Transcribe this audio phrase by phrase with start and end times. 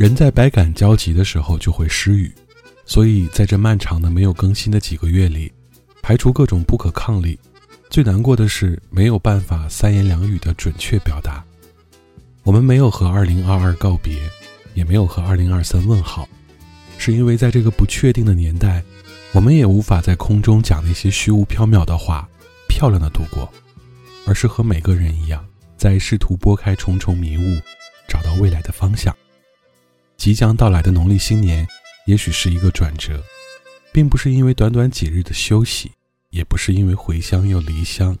[0.00, 2.32] 人在百感交集的时候就会失语，
[2.86, 5.52] 所以在这漫长的没有更新的几个月里，
[6.00, 7.38] 排除各种不可抗力，
[7.90, 11.44] 最难过的是没有办法三言两语的准确表达。
[12.44, 14.18] 我们没有和2022告别，
[14.72, 16.26] 也没有和2023问好，
[16.96, 18.82] 是因为在这个不确定的年代，
[19.34, 22.26] 我们也无法在空中讲那些虚无缥缈的话，
[22.70, 23.46] 漂亮的度过，
[24.26, 25.44] 而是和每个人一样，
[25.76, 27.60] 在试图拨开重重迷雾，
[28.08, 29.14] 找到未来的方向。
[30.20, 31.66] 即将到来的农历新年，
[32.04, 33.24] 也许是一个转折，
[33.90, 35.90] 并不是因为短短几日的休息，
[36.28, 38.14] 也不是因为回乡又离乡，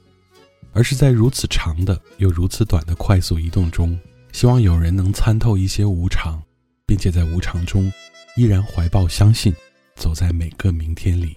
[0.72, 4.00] 而是在如此长的又如此短的快速移动中，
[4.32, 6.42] 希望有人能参透一些无常，
[6.86, 7.92] 并且在无常中
[8.34, 9.54] 依然怀抱相信，
[9.96, 11.36] 走在每个明天里。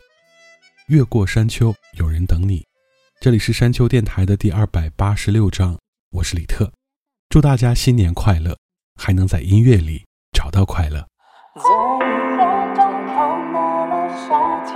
[0.87, 2.65] 越过山丘，有人等你。
[3.19, 5.77] 这里是山丘电台的第二百八十六章，
[6.11, 6.71] 我是李特，
[7.27, 8.57] 祝大家新年快乐，
[8.95, 10.05] 还能在音乐里。
[10.43, 10.99] 找到快乐。
[11.55, 11.61] 在
[12.43, 13.15] 眼中看
[13.53, 14.75] 到了夏天，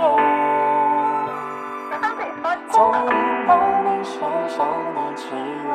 [2.70, 3.12] 在拥
[3.46, 3.50] 抱
[3.82, 4.14] 你身
[4.48, 4.56] 上
[4.94, 5.70] 的气味。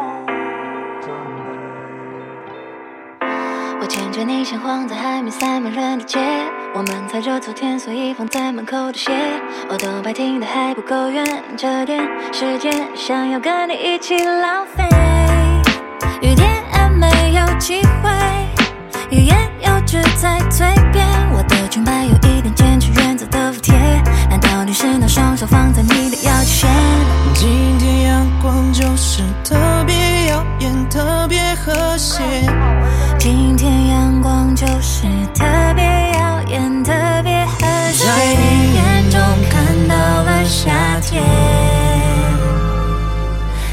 [3.80, 6.20] 我牵着你先晃在还没塞满人的街，
[6.74, 9.12] 我们踩着昨天所以放在门口的鞋，
[9.70, 11.24] 我都白听的还不够远，
[11.56, 12.02] 这点
[12.34, 14.84] 时间想要跟你一起浪费，
[16.24, 16.50] 雨点
[16.98, 18.10] 没有机会。
[20.20, 23.74] 在嘴边，我的裙摆有一点坚持原则的服帖。
[24.30, 26.70] 难道你是拿双手放在你的腰间？
[27.34, 29.56] 今天阳光就是特
[29.86, 32.22] 别耀眼，特别和谐。
[33.20, 35.04] 今天阳光就是
[35.36, 35.44] 特
[35.76, 35.84] 别
[36.14, 36.94] 耀眼，特
[37.24, 38.06] 别和谐。
[38.06, 40.72] 在你眼中看到了夏
[41.02, 41.24] 天，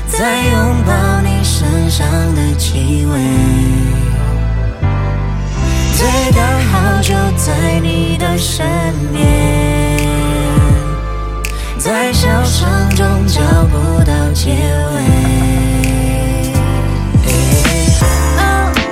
[0.07, 4.00] 在拥抱你身上的气味。
[6.01, 8.67] 最刚好就在你的身
[9.13, 9.23] 边，
[11.77, 12.67] 在笑声
[12.97, 14.57] 中找不到结尾。
[18.39, 18.41] 哦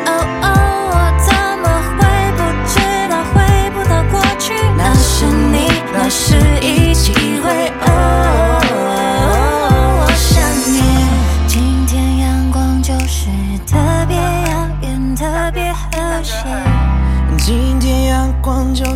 [0.04, 0.10] 哦
[0.42, 0.46] 哦，
[0.92, 1.32] 我怎
[1.62, 1.66] 么
[1.96, 2.04] 会
[2.36, 2.76] 不知
[3.08, 3.36] 道回
[3.70, 4.52] 不到过去？
[4.76, 7.72] 那是你，那是一起会。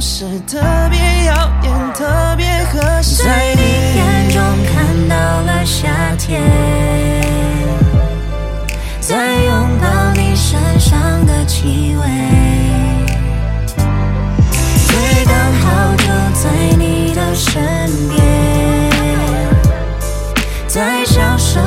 [0.04, 0.58] 是特
[0.90, 1.32] 别耀
[1.62, 3.22] 眼，特别合适。
[3.22, 3.62] 在你
[3.96, 5.88] 眼中看到了夏
[6.18, 6.42] 天，
[8.98, 12.04] 在拥抱你身上的气味，
[14.88, 16.04] 最刚好就
[16.34, 17.62] 在你的身
[18.08, 18.20] 边，
[20.66, 21.62] 在笑声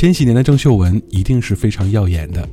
[0.00, 2.48] 千禧年的郑秀文一定是非常耀眼的，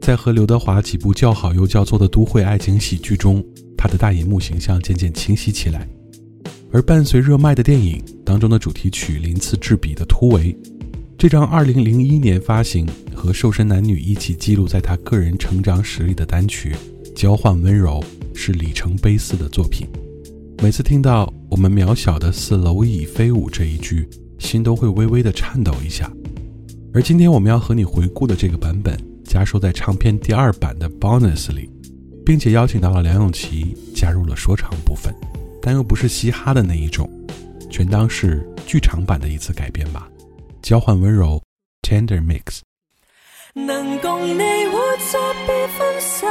[0.00, 3.44] 在和刘德华几部叫好又叫座的都会爱情喜剧中，
[3.76, 5.88] 她的大银幕形象渐渐清晰起来。
[6.70, 10.56] 而伴随热卖的电影当中的主题曲鳞次栉比的突围，
[11.18, 16.76] 这张2001年发行和瘦身男女一起记录在他个人成长史里的单曲
[17.12, 18.00] 《交换温柔》
[18.38, 19.84] 是里程碑似的作品。
[20.62, 24.08] 每次听到“我们渺小的似蝼蚁飞舞”这一句，
[24.38, 26.08] 心都会微微的颤抖一下。
[26.94, 31.68] 而今天我们要和你回顾的这个版本，加收在唱片第二版的 Bonus 里，
[32.24, 35.12] 并且邀请到了梁咏琪加入了说唱部分，
[35.60, 37.10] 但又不是嘻哈的那一种，
[37.68, 40.08] 全当是剧场版的一次改编吧。
[40.62, 41.42] 交换温柔
[41.82, 42.60] ，Tender Mix。
[43.56, 45.16] 能共你活着
[45.46, 46.26] 别分手，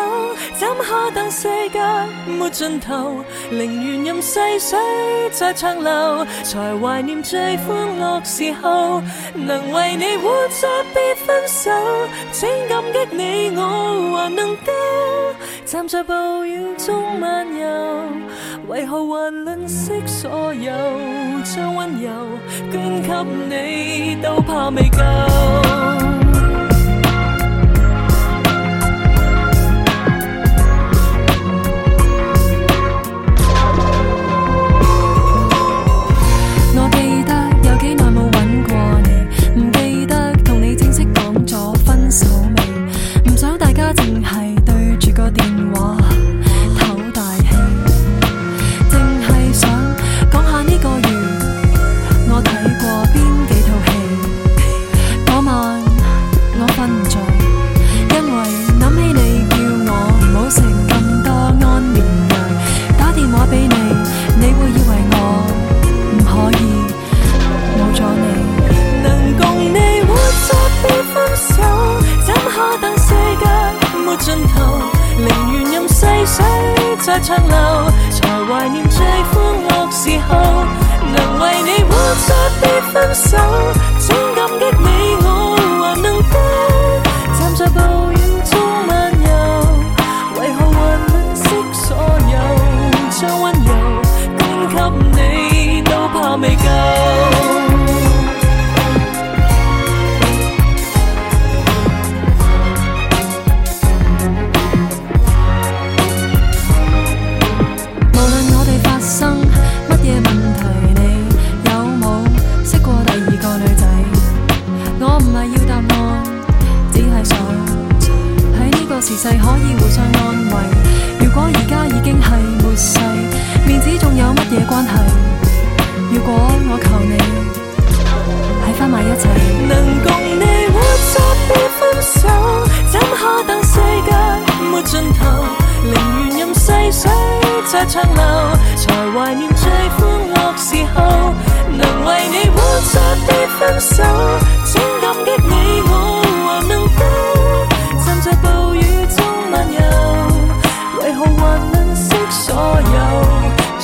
[0.56, 1.80] 怎可等世界
[2.28, 3.24] 没尽头？
[3.50, 4.78] 宁愿任细水
[5.32, 9.02] 在长流，才怀念最欢乐时候。
[9.34, 11.72] 能为你活着别分手，
[12.34, 14.74] 请感激你我还能够
[15.66, 18.04] 站在暴雨中漫游。
[18.68, 20.74] 为何还吝惜所有？
[21.46, 22.10] 将温柔
[22.70, 23.10] 捐给
[23.48, 26.23] 你，都怕未够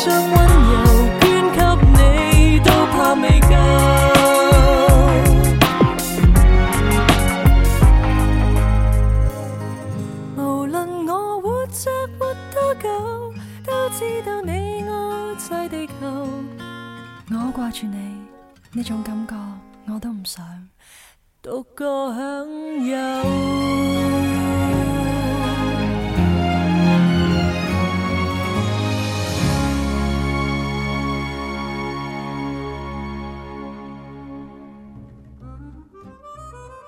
[0.06, 0.76] 将温柔
[1.20, 1.60] 捐给
[1.92, 3.54] 你都怕未够
[10.38, 13.34] 无论我活着活多久
[13.66, 15.94] 都知道你爱在地球。
[17.32, 18.22] 我挂住你
[18.72, 19.36] 呢种感觉
[19.94, 20.42] 我都唔想。
[21.42, 22.48] 独个享
[22.86, 23.49] 有。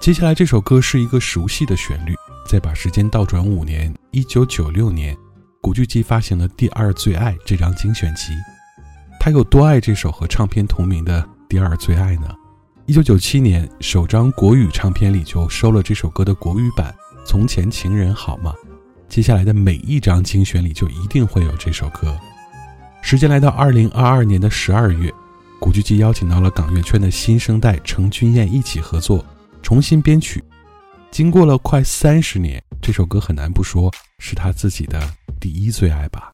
[0.02, 2.16] 接下来这首歌是一个熟悉的旋律。
[2.50, 5.16] 再把时间倒转五年，一九九六年，
[5.62, 8.34] 古巨基发行了《第二最爱》这张精选集。
[9.20, 12.34] 他有多爱这首和唱片同名的《第二最爱》呢？
[12.88, 16.92] 一九九七年首张国语唱片里就收了这首歌的国语版
[17.24, 18.52] 《从前情人好吗》。
[19.08, 22.18] 接下来的每一张精选里就一定会有这首歌。
[23.04, 25.14] 时间来到二零二二年的十二月，
[25.60, 29.24] 古巨基邀请到了港乐圈的新生代程君彦一起合作。
[29.62, 30.44] 重新编曲，
[31.12, 35.00] 经过了快三十年，这首歌很难不说是他自己的
[35.40, 36.32] 第一最爱吧。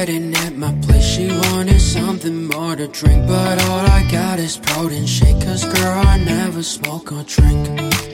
[0.00, 1.04] heading at my place.
[1.04, 5.40] She wanted something more to drink, but all I got is protein shake.
[5.44, 7.66] Cause girl, I never smoke or drink.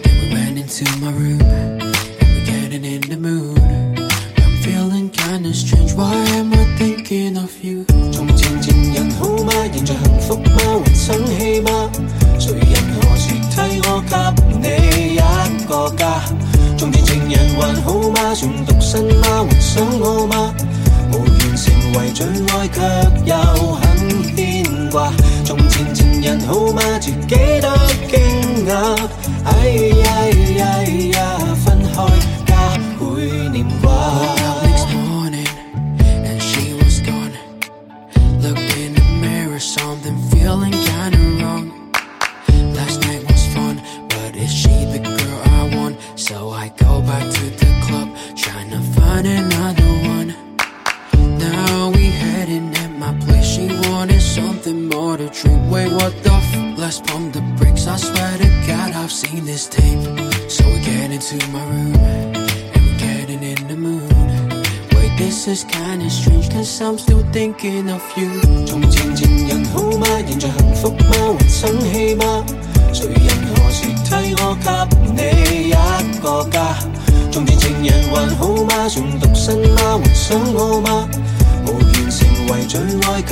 [0.03, 1.83] Then we went into my room, and
[2.21, 3.59] we're getting in the mood.
[4.45, 5.93] I'm feeling kinda strange.
[5.95, 7.85] Why am I thinking of you?
[8.13, 9.53] 从前情人好吗？
[9.73, 10.83] 现在幸福吗？
[10.85, 11.91] 还生气吗？
[12.39, 14.15] 谁人何时替我给
[14.63, 16.23] 你一个家？
[16.79, 18.35] 从前情人还好吗？
[18.35, 19.47] 算独身吗？
[19.51, 20.55] 还想我吗？
[21.98, 22.82] 为最爱却
[23.26, 23.36] 又
[23.74, 25.12] 很牵挂。
[25.44, 26.82] 从前情人好吗？
[27.00, 27.68] 自己都
[28.08, 28.98] 惊讶。
[29.46, 29.68] 哎
[30.04, 30.06] 呀
[30.58, 30.84] 呀
[31.18, 31.47] 呀。
[77.32, 78.90] 从前情人还好吗？
[78.90, 80.00] 算独身嗎？
[80.04, 81.08] 還想我吗？
[81.66, 83.32] 无缘成为最爱，却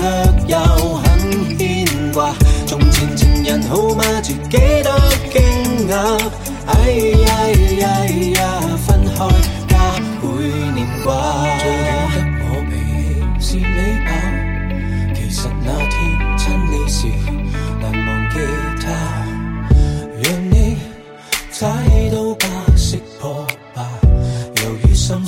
[0.52, 0.58] 又
[0.96, 2.34] 很牵挂。
[2.68, 4.04] 从前情人好吗？
[4.22, 4.90] 自己都
[5.32, 6.20] 惊讶。
[6.68, 7.28] 哎呀
[7.80, 7.84] 呀
[8.40, 9.18] 呀，分开
[9.68, 9.74] 加
[10.22, 10.26] 倍
[10.74, 11.95] 念挂。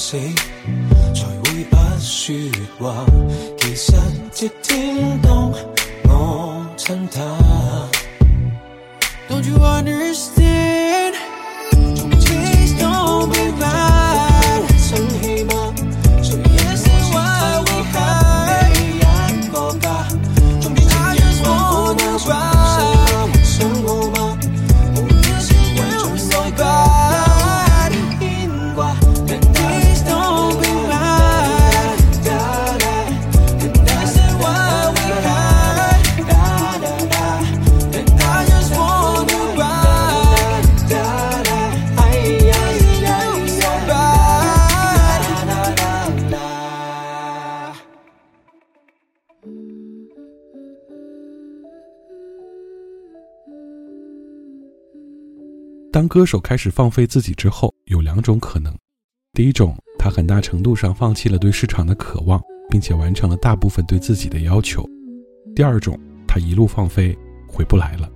[0.10, 2.34] 才会不说
[2.80, 3.06] 话。
[3.58, 3.92] 其实
[4.32, 5.22] 接听
[55.98, 58.72] 当歌手开始放飞自己之后，有两种可能：
[59.34, 62.40] 第一种，他很大程度上放弃了对市场的渴望，
[62.70, 64.84] 并且完成了大部分对自己的要求；
[65.56, 68.08] 第二种，他一路放飞，回不来了。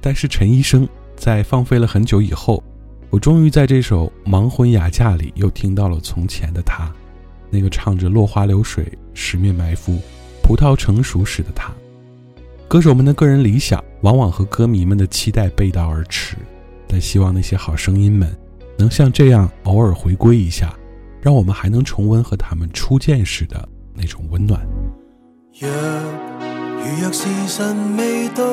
[0.00, 2.62] 但是陈医生在放飞了很久以后，
[3.10, 6.88] 我终于在这首《盲婚哑嫁》里又听到了从前的他，
[7.50, 9.98] 那个唱着“落花流水，十面埋伏，
[10.40, 11.74] 葡萄成熟时的他”。
[12.68, 16.36] 歌手们的个人理想往往和歌迷们的期待背道而驰。
[16.88, 18.34] 但希望那些好声音们
[18.78, 20.72] 能像这样偶尔回归一下，
[21.20, 24.60] 让我们还能重温和他们初见时的那种温暖。
[25.58, 28.44] 若如若時辰未到，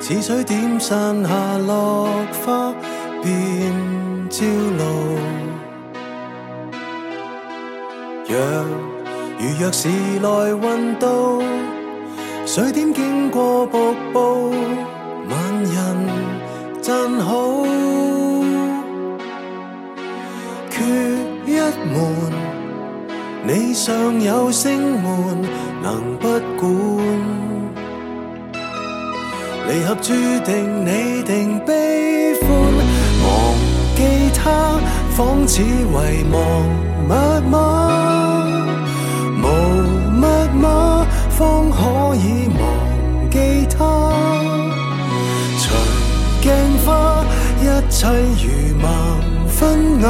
[0.00, 2.08] 似水點散下落
[2.44, 2.74] 花
[3.22, 3.72] 便
[4.28, 4.44] 照
[4.78, 5.18] 露。
[8.28, 8.36] 若
[9.38, 11.40] 如若時來運到，
[12.46, 14.50] 水點經過瀑布，
[15.28, 16.45] 萬人。
[16.86, 17.64] 讚好，
[20.70, 20.84] 缺
[21.44, 21.58] 一
[21.90, 22.32] 門，
[23.44, 25.42] 你尚有星門
[25.82, 26.28] 能不
[26.60, 26.64] 管？
[29.66, 30.12] 离合注
[30.44, 32.46] 定你定悲歡，
[33.24, 33.26] 忘
[33.96, 34.78] 記他
[35.10, 35.92] 仿似遺
[36.30, 36.38] 忘
[37.08, 37.12] 密
[37.50, 37.54] 碼，
[39.42, 39.44] 無
[40.12, 40.24] 密
[40.64, 44.15] 碼方可以忘記他。
[46.86, 47.24] 花，
[47.60, 48.46] 一切如
[48.80, 48.86] 盲
[49.48, 50.06] 分瓦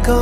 [0.00, 0.12] 架，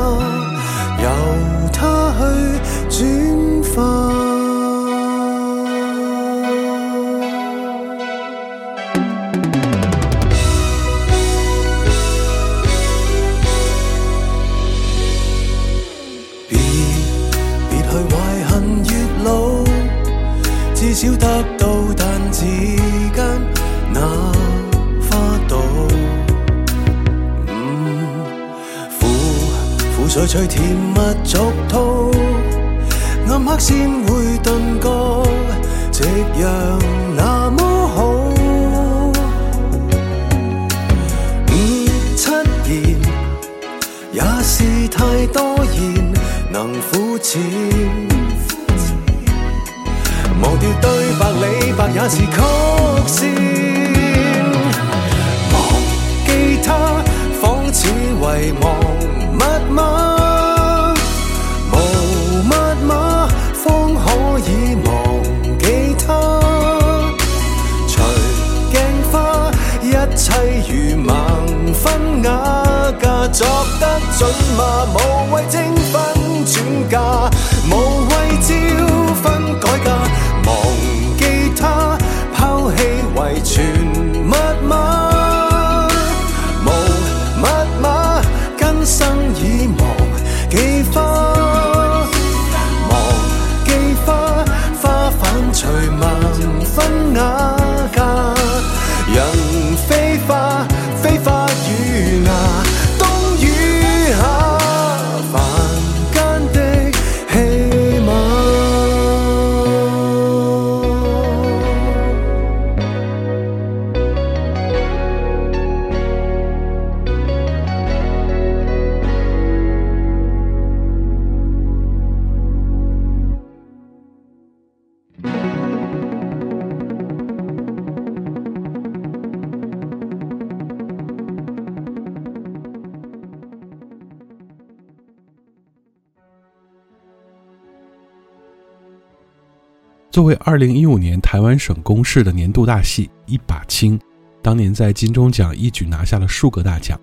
[140.13, 143.99] 作为二零一五年台湾省公视的年度大戏《一把青》，
[144.43, 147.01] 当年在金钟奖一举拿下了数个大奖，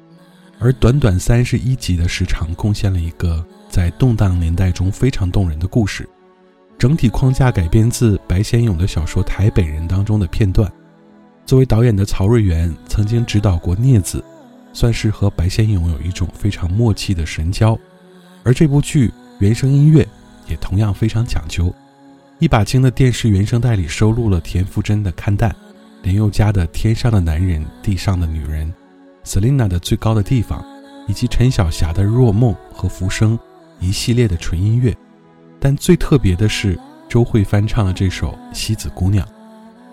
[0.60, 6.08] 而短短三十一集的时长，贡献了一个在动荡年代中非常动人的故事。
[6.78, 10.72] 整体框架改编自白先勇的小说《台北人》当中的片段。
[11.48, 14.20] 作为导演的曹瑞元曾经指导过《镊子》，
[14.72, 17.76] 算是和白先勇有一种非常默契的神交。
[18.44, 20.08] 而这部剧原声音乐
[20.48, 21.74] 也同样非常讲究。
[22.40, 25.52] 一把青的电视原声带里收录了田馥甄的《看淡》，
[26.04, 28.74] 林宥嘉的《天上的男人，地上的女人》
[29.30, 30.62] ，Selina 的《最高的地方》，
[31.06, 33.38] 以及陈小霞的《若梦》和《浮生》
[33.82, 34.96] 一系列的纯音乐。
[35.60, 39.28] 但最特别的是，周蕙翻唱了这首《西子姑娘》。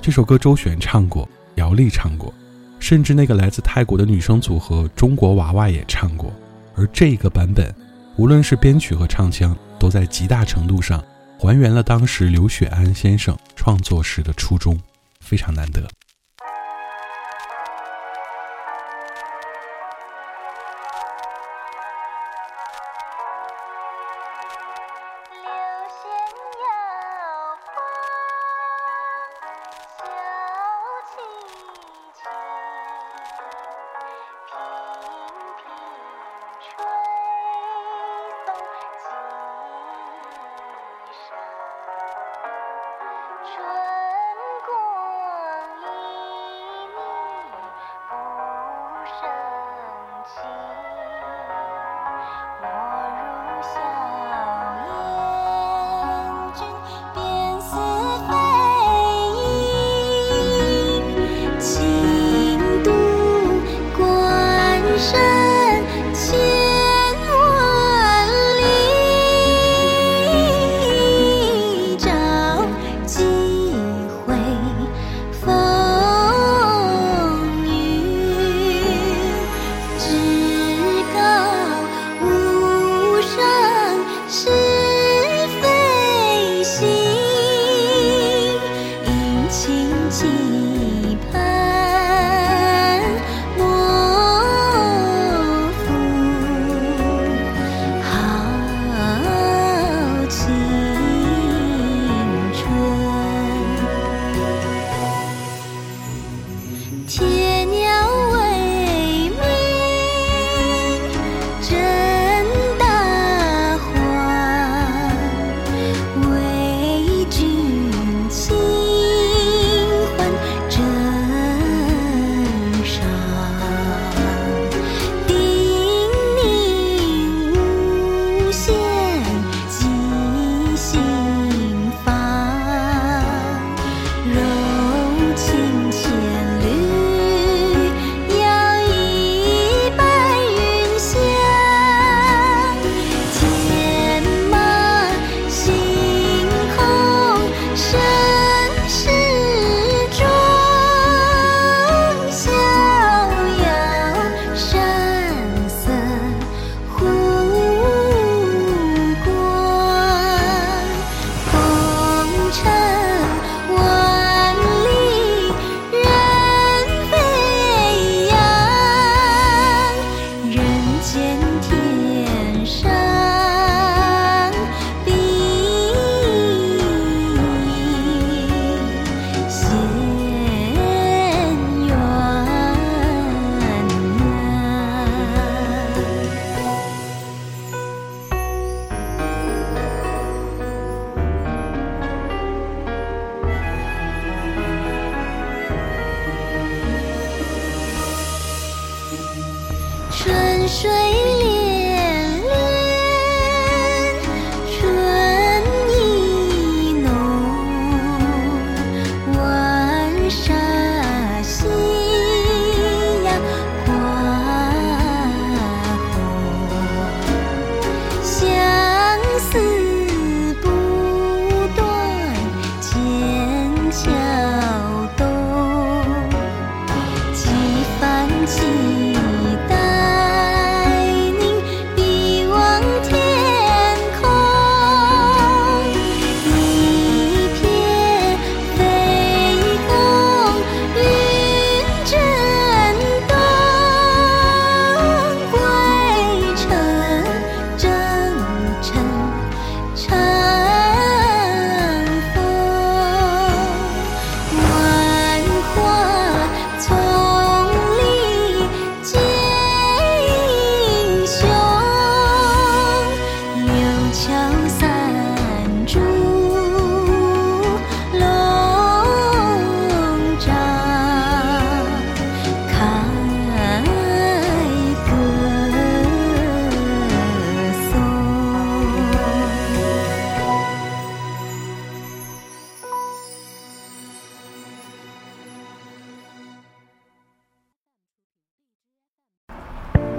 [0.01, 2.33] 这首歌周璇唱过，姚丽唱过，
[2.79, 6.33] 甚至那个来自泰国的女生组合中国娃娃也唱过。
[6.77, 7.75] 而这个版本，
[8.15, 11.03] 无论是编曲和唱腔，都在极大程度上。
[11.39, 14.81] 还原了当时刘雪安先生创作时的初衷，
[15.21, 15.87] 非常难得。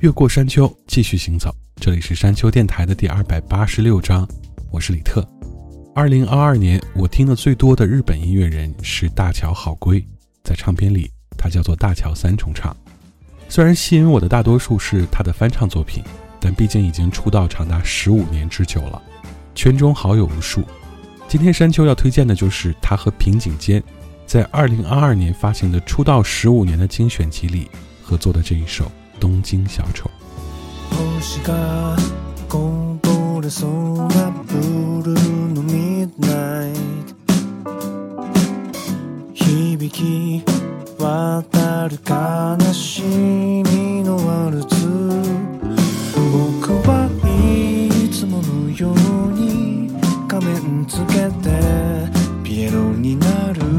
[0.00, 1.54] 越过山丘，继续行走。
[1.76, 4.26] 这里是山丘电台的第二百八十六章，
[4.70, 5.22] 我是李特。
[5.94, 10.02] 二零二二年，我听的最多的日本音乐人是大桥好归，
[10.42, 12.74] 在唱片里他叫做大桥三重唱。
[13.46, 16.02] 虽然吸引我的大多数是他的翻唱作品，
[16.40, 19.02] 但毕竟已经出道长达十五年之久了，
[19.54, 20.64] 圈中好友无数。
[21.28, 23.82] 今天山丘要推荐的就是他和平井坚
[24.24, 27.68] 在二零二二年发行的出道十五年的精选集里
[28.02, 28.86] 合作的这一首
[29.20, 29.60] 《东京。
[30.90, 31.94] 星が
[32.48, 34.54] こぼれそうなブ
[35.04, 36.72] ルーのミッドナイ
[37.06, 37.14] ト
[39.34, 40.42] 響き
[40.98, 44.74] 渡る悲しみのワルツ。
[46.16, 48.94] 僕はいつものよう
[49.32, 49.90] に
[50.28, 51.50] 仮面つけて
[52.42, 53.69] ピエロになる。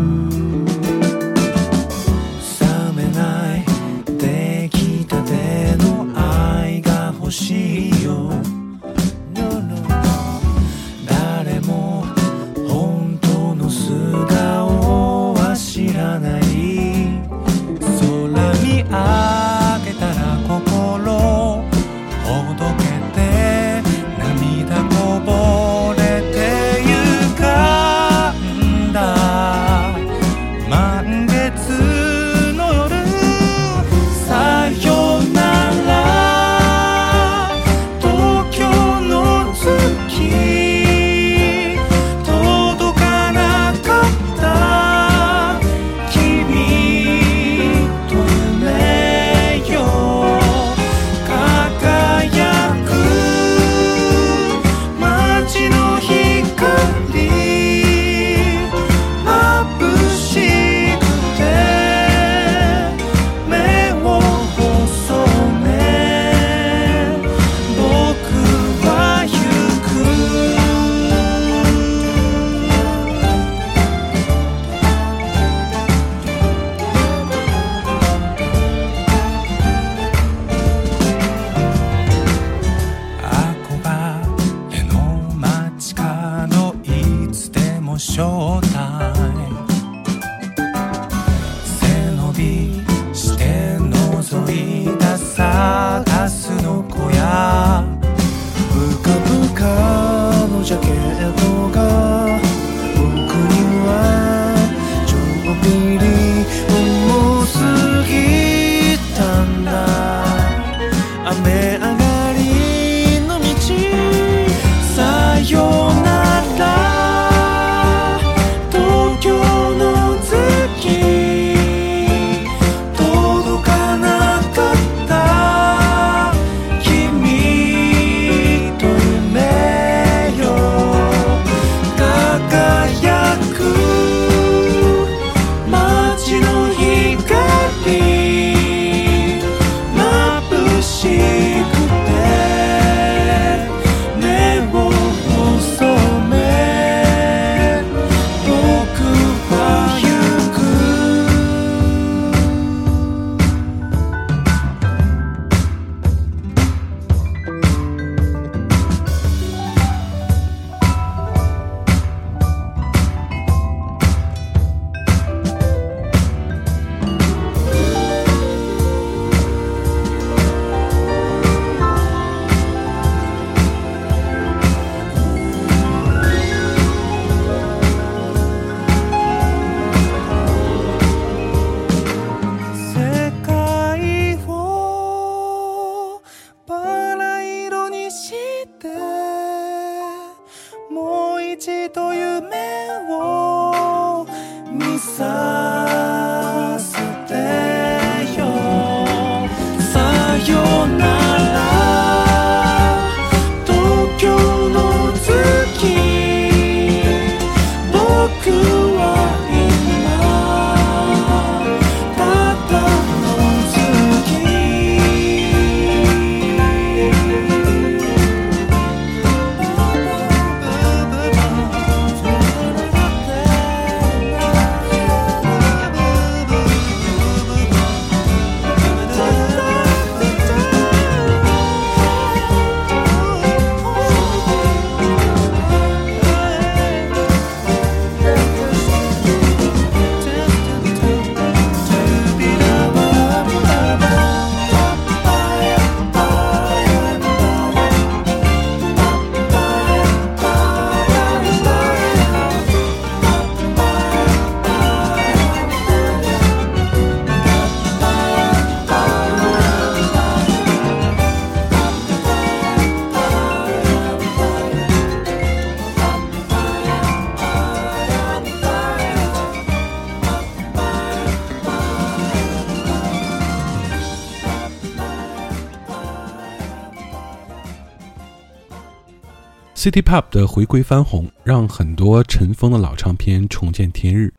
[279.82, 284.32] City Pop 的回归翻红，让很多尘封的老唱片重见天日，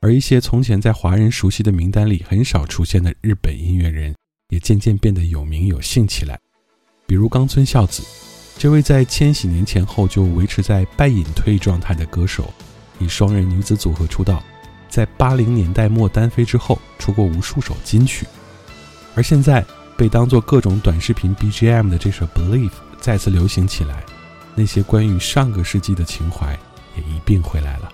[0.00, 4.14] 而一些从前在华人熟悉的名单里很少出现的日本音乐人，
[4.48, 6.38] 也渐渐变得有名有姓起来。
[7.06, 8.02] 比如冈村孝子，
[8.56, 12.50] 这位在千禧年前后就维持在半隐退状态的歌手，
[12.98, 14.42] 以双人女子组合出道，
[14.88, 18.26] 在八零年代末单飞之后，出过无数首金曲，
[19.14, 19.62] 而现在
[19.98, 24.02] 被当做各种短视频 BGM 的这首《Believe》再次流行起来。
[24.58, 26.58] 那些关于上个世纪的情怀
[26.96, 27.92] 也一并回来了。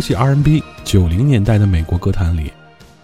[0.00, 2.50] 说起 R&B，九零年代的美国歌坛里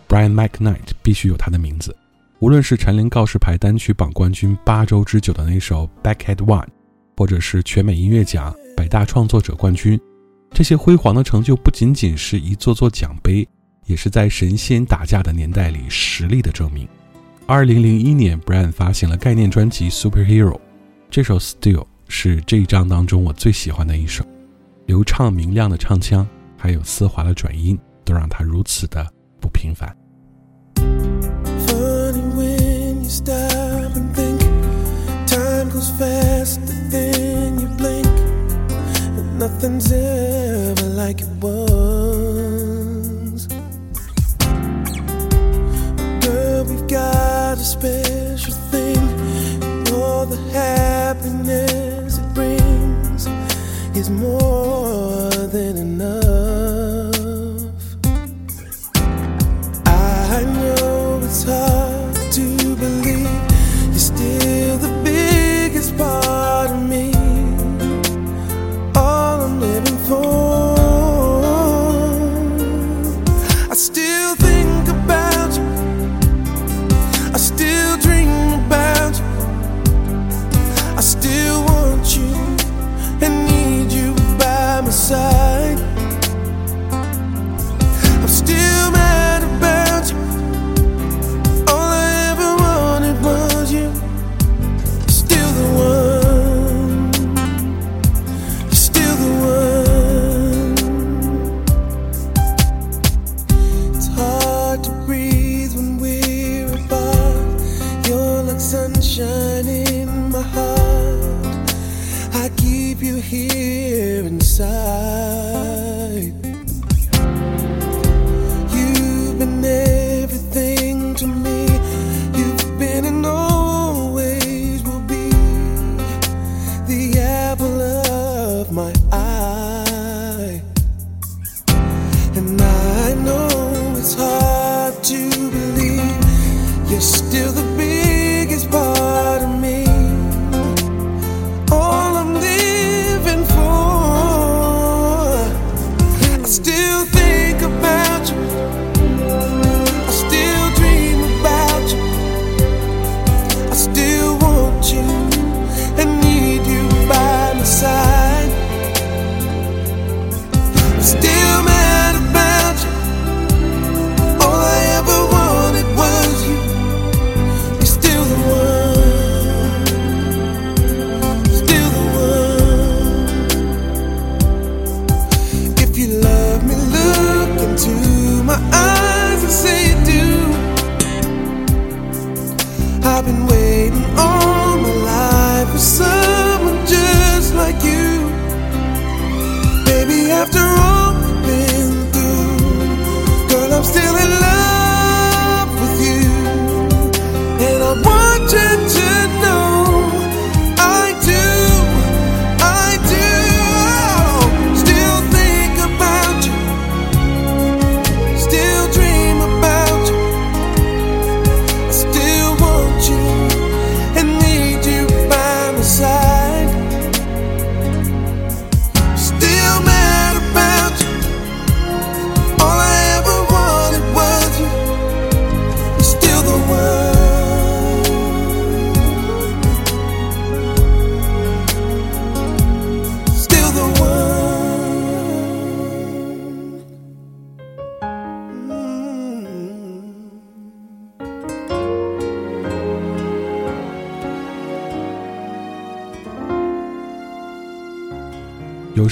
[0.09, 1.95] ，Brian McKnight 必须有他的名字。
[2.39, 6.65] 无论是蝉联告示牌单曲榜冠军八周之久的那首《Back at One》，
[7.15, 10.01] 或者是全美音乐奖百大创作者冠军，
[10.53, 13.47] 这些辉煌的成就不仅仅是一座座奖杯，
[13.85, 16.89] 也是在神仙打架的年代里实力的证明。
[17.45, 20.53] 二零零一年，Brian 发行了概念专辑《Superhero》，
[21.11, 21.75] 这首《Still》
[22.09, 24.25] 是这一张当中我最喜欢的一首，
[24.87, 26.27] 流畅明亮的唱腔，
[26.67, 29.07] 还有丝滑的转音，都让它如此的
[29.41, 29.97] 不平凡。
[30.75, 32.57] Funny when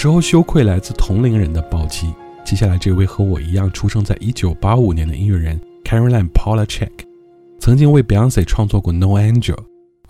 [0.05, 2.13] 时候羞愧来自同龄人的暴击。
[2.45, 6.91] 接下来这位和我一样出生在1985年的音乐人 Caroline Polachek，
[7.59, 9.57] 曾经为 Beyonce 创作过《No Angel》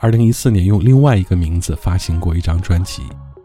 [0.01, 3.03] ，2014年用另外一个名字发行过一张专辑，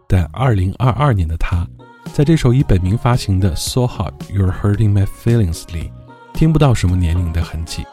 [0.08, 1.68] 但2022年的他，
[2.14, 5.92] 在这首以本名发行的《So Hot You're Hurting My Feelings》里，
[6.34, 7.86] 听不到什么年龄的痕迹，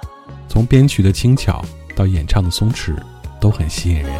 [0.49, 1.63] 从编曲的轻巧
[1.95, 2.97] 到演唱的松弛，
[3.39, 4.11] 都很吸引人。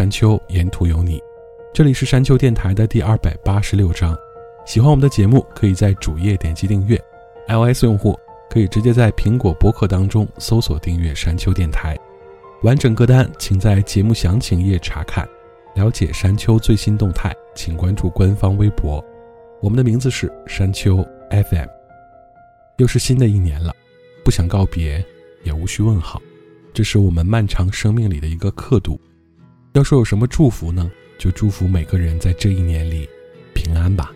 [0.00, 1.22] 山丘，沿途有你。
[1.74, 4.16] 这里是山丘电台的第二百八十六章。
[4.64, 6.98] 喜欢我们的节目，可以在主页点击订阅。
[7.48, 11.94] iOS 用户可以直接在苹果播客当中搜索订阅山丘电台。
[12.62, 15.28] 完整歌单请在节目详情页查看。
[15.74, 19.04] 了解山丘最新动态，请关注官方微博。
[19.60, 21.68] 我们的名字是山丘 FM。
[22.78, 23.70] 又是新的一年了，
[24.24, 25.04] 不想告别，
[25.42, 26.18] 也无需问好，
[26.72, 28.98] 这是我们漫长生命里的一个刻度。
[29.74, 30.90] 要说有什么祝福呢？
[31.16, 33.08] 就祝福每个人在这一年里
[33.54, 34.10] 平安吧。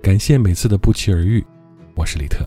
[0.00, 1.44] 感谢每次的不期而遇，
[1.96, 2.44] 我是李特。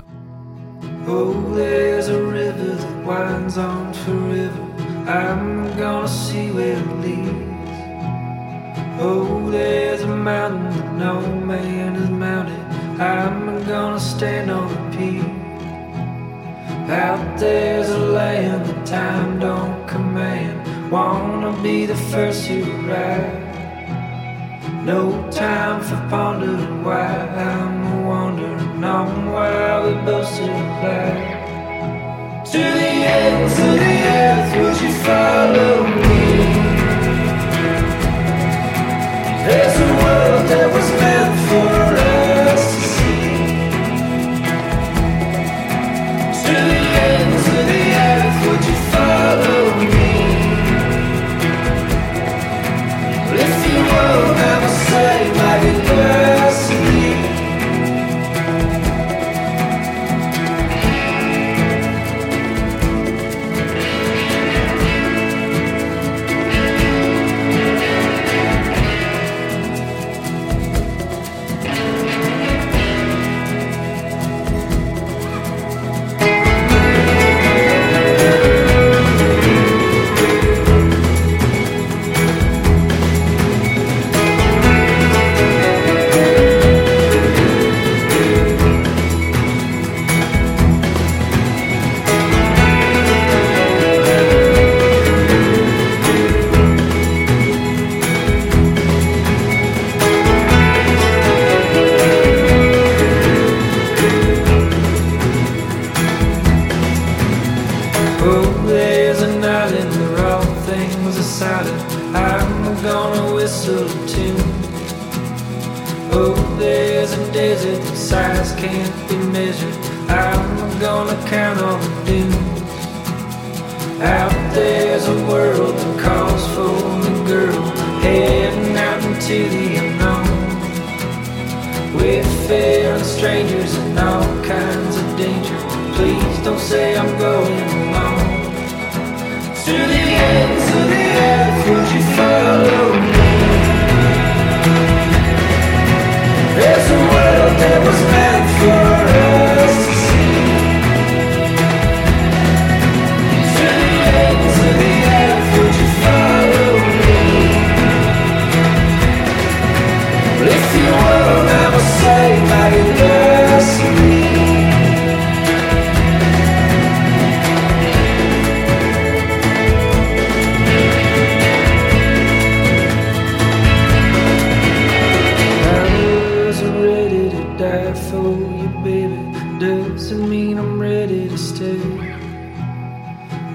[1.08, 4.50] Oh, there's a river that winds on forever.
[5.06, 7.28] I'm gonna see where it leads.
[9.02, 12.56] Oh, there's a mountain that no man has mounted.
[12.98, 15.22] I'm gonna stand on the peak.
[16.90, 20.47] Out there's a land that time don't command.
[20.90, 23.44] Wanna be the first to arrive.
[24.86, 31.36] No time for pondering why I'm wandering on while we both still alive.
[32.52, 35.74] To the ends of the earth, would you follow
[36.04, 36.24] me?
[39.46, 41.67] There's a world that was meant for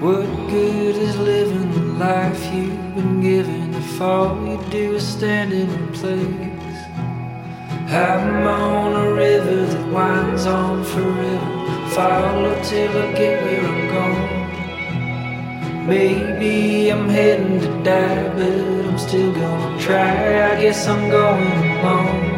[0.01, 5.53] What good is living the life you've been given if all you do is stand
[5.53, 6.83] in place?
[7.89, 11.89] I'm on a river that winds on forever.
[11.91, 15.87] Follow till I get where I'm going.
[15.87, 20.51] Maybe I'm heading to die, but I'm still gonna try.
[20.51, 22.32] I guess I'm going alone.